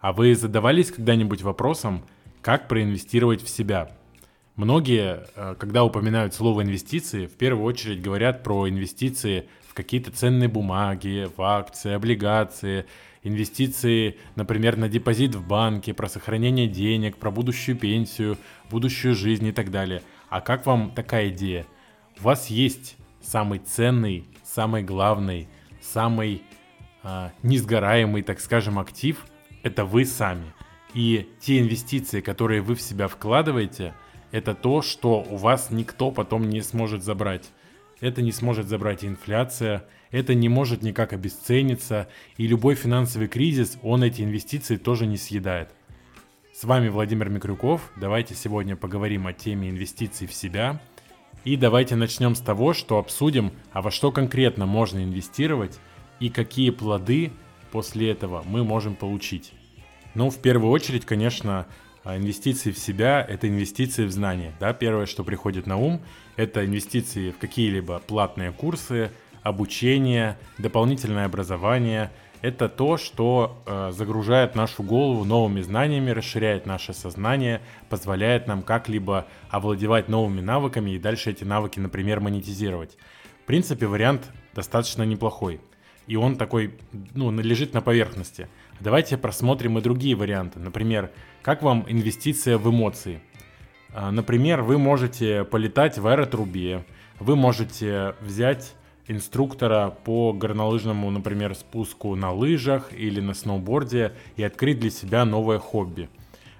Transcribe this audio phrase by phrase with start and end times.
[0.00, 2.02] А вы задавались когда-нибудь вопросом,
[2.40, 3.90] как проинвестировать в себя?
[4.56, 10.48] Многие, э, когда упоминают слово инвестиции, в первую очередь говорят про инвестиции в какие-то ценные
[10.48, 12.86] бумаги, в акции, облигации,
[13.22, 18.38] инвестиции, например, на депозит в банке, про сохранение денег, про будущую пенсию,
[18.70, 20.02] будущую жизнь и так далее.
[20.30, 21.66] А как вам такая идея?
[22.18, 25.46] У вас есть самый ценный, самый главный,
[25.82, 26.42] самый
[27.02, 29.26] э, несгораемый, так скажем, актив–
[29.62, 30.52] это вы сами.
[30.94, 33.94] И те инвестиции, которые вы в себя вкладываете,
[34.32, 37.50] это то, что у вас никто потом не сможет забрать.
[38.00, 44.02] Это не сможет забрать инфляция, это не может никак обесцениться, и любой финансовый кризис, он
[44.02, 45.68] эти инвестиции тоже не съедает.
[46.52, 47.92] С вами Владимир Микрюков.
[47.96, 50.80] Давайте сегодня поговорим о теме инвестиций в себя.
[51.44, 55.78] И давайте начнем с того, что обсудим, а во что конкретно можно инвестировать
[56.18, 57.32] и какие плоды
[57.70, 59.52] после этого мы можем получить.
[60.14, 61.66] Ну, в первую очередь, конечно,
[62.02, 64.54] а инвестиции в себя– это инвестиции в знания.
[64.58, 64.72] Да?
[64.72, 66.00] Первое, что приходит на ум,
[66.36, 69.10] это инвестиции в какие-либо платные курсы,
[69.42, 72.10] обучение, дополнительное образование.
[72.40, 79.26] Это то, что э, загружает нашу голову новыми знаниями, расширяет наше сознание, позволяет нам как-либо
[79.50, 82.96] овладевать новыми навыками и дальше эти навыки, например, монетизировать.
[83.42, 85.60] В принципе, вариант достаточно неплохой.
[86.10, 86.74] И он такой,
[87.14, 88.48] ну, лежит на поверхности.
[88.80, 90.58] Давайте просмотрим и другие варианты.
[90.58, 93.22] Например, как вам инвестиция в эмоции?
[93.94, 96.84] А, например, вы можете полетать в аэротрубе,
[97.20, 98.74] вы можете взять
[99.06, 105.60] инструктора по горнолыжному, например, спуску на лыжах или на сноуборде и открыть для себя новое
[105.60, 106.08] хобби.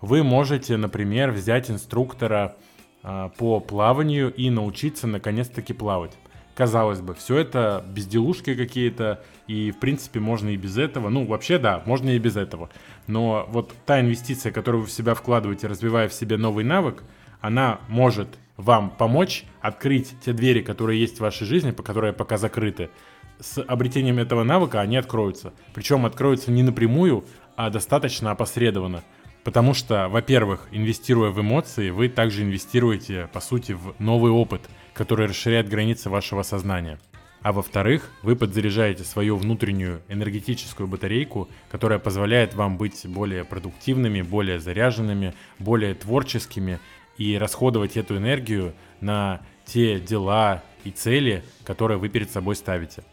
[0.00, 2.56] Вы можете, например, взять инструктора
[3.04, 6.18] а, по плаванию и научиться наконец-таки плавать.
[6.56, 11.10] Казалось бы, все это безделушки какие-то, и в принципе можно и без этого.
[11.10, 12.70] Ну, вообще да, можно и без этого.
[13.06, 17.04] Но вот та инвестиция, которую вы в себя вкладываете, развивая в себе новый навык,
[17.42, 22.38] она может вам помочь открыть те двери, которые есть в вашей жизни, по которые пока
[22.38, 22.88] закрыты.
[23.38, 25.52] С обретением этого навыка они откроются.
[25.74, 29.02] Причем откроются не напрямую, а достаточно опосредованно.
[29.44, 34.62] Потому что, во-первых, инвестируя в эмоции, вы также инвестируете, по сути, в новый опыт,
[34.96, 36.98] который расширяет границы вашего сознания.
[37.42, 44.58] А во-вторых, вы подзаряжаете свою внутреннюю энергетическую батарейку, которая позволяет вам быть более продуктивными, более
[44.58, 46.80] заряженными, более творческими
[47.18, 53.04] и расходовать эту энергию на те дела и цели, которые вы перед собой ставите.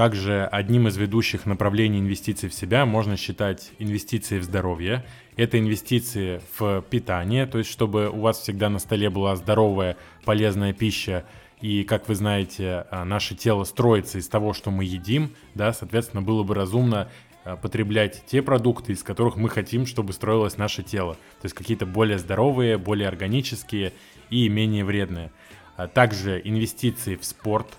[0.00, 5.04] Также одним из ведущих направлений инвестиций в себя можно считать инвестиции в здоровье.
[5.36, 10.72] Это инвестиции в питание, то есть чтобы у вас всегда на столе была здоровая, полезная
[10.72, 11.26] пища.
[11.60, 16.22] И, как вы знаете, а, наше тело строится из того, что мы едим, да, соответственно,
[16.22, 17.10] было бы разумно
[17.44, 21.12] а, потреблять те продукты, из которых мы хотим, чтобы строилось наше тело.
[21.42, 23.92] То есть какие-то более здоровые, более органические
[24.30, 25.30] и менее вредные.
[25.76, 27.68] А также инвестиции в спорт–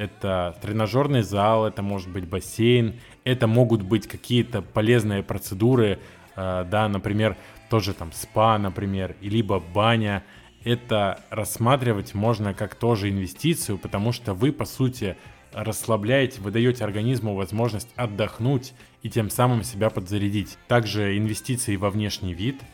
[0.00, 5.98] это тренажерный зал, это может быть бассейн, это могут быть какие-то полезные процедуры,
[6.36, 7.36] э, да, например,
[7.68, 10.24] тоже там спа, например, либо баня.
[10.64, 15.18] Это рассматривать можно как тоже инвестицию, потому что вы, по сути,
[15.52, 18.72] расслабляете, вы даете организму возможность отдохнуть
[19.02, 20.56] и тем самым себя подзарядить.
[20.66, 22.58] Также инвестиции во внешний вид–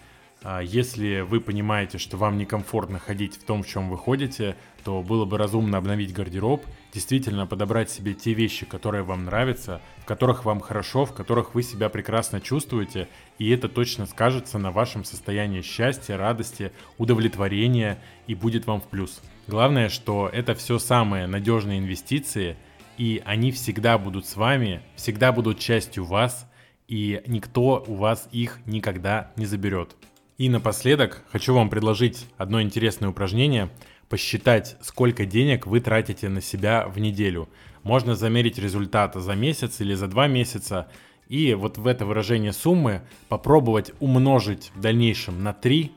[0.62, 4.54] если вы понимаете, что вам некомфортно ходить в том, в чем вы ходите,
[4.84, 10.04] то было бы разумно обновить гардероб, действительно подобрать себе те вещи, которые вам нравятся, в
[10.04, 13.08] которых вам хорошо, в которых вы себя прекрасно чувствуете,
[13.38, 17.98] и это точно скажется на вашем состоянии счастья, радости, удовлетворения
[18.28, 19.20] и будет вам в плюс.
[19.48, 22.56] Главное, что это все самые надежные инвестиции,
[22.98, 26.48] и они всегда будут с вами, всегда будут частью вас,
[26.86, 29.96] и никто у вас их никогда не заберет.
[30.38, 33.70] И напоследок хочу вам предложить одно интересное упражнение–
[34.08, 37.48] посчитать, сколько денег вы тратите на себя в неделю.
[37.82, 40.88] Можно замерить результат за месяц или за два месяца,
[41.28, 45.90] и вот в это выражение суммы попробовать умножить в дальнейшем на 3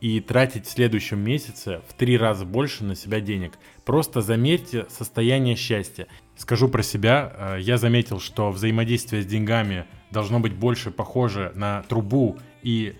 [0.00, 3.52] и тратить в следующем месяце в три раза больше на себя денег.
[3.84, 6.06] Просто замерьте состояние счастья.
[6.36, 11.82] Скажу про себя, э, я заметил, что взаимодействие с деньгами должно быть больше похоже на
[11.82, 12.94] трубу и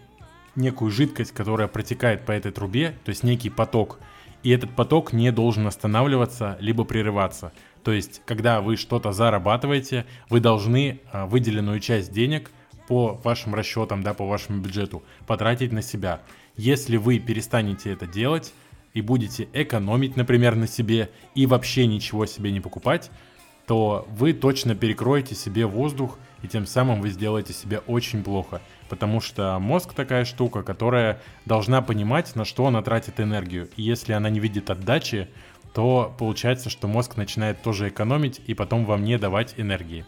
[0.61, 3.99] некую жидкость, которая протекает по этой трубе, то есть некий поток,
[4.43, 7.53] и этот поток не должен останавливаться либо прерываться.
[7.83, 12.51] То есть, когда вы что-то зарабатываете, вы должны а, выделенную часть денег
[12.89, 16.21] по вашим расчетам, да, по вашему бюджету потратить на себя.
[16.57, 18.53] Если вы перестанете это делать
[18.95, 23.11] и будете экономить, например, на себе и вообще ничего себе не покупать,
[23.71, 28.61] то вы точно перекроете себе воздух, и тем самым вы сделаете себе очень плохо.
[28.89, 33.69] Потому что мозг такая штука, которая должна понимать, на что она тратит энергию.
[33.77, 35.29] И если она не видит отдачи,
[35.73, 40.05] то получается, что мозг начинает тоже экономить и потом вам не давать энергии.